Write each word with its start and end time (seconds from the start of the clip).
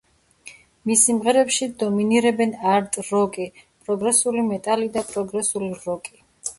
მის 0.91 1.03
სიმღერებში 1.09 1.67
დომინირებენ 1.83 2.55
არტ-როკი, 2.73 3.49
პროგრესული 3.87 4.49
მეტალი 4.53 4.93
და 5.01 5.09
პროგრესული 5.15 5.75
როკი. 5.89 6.23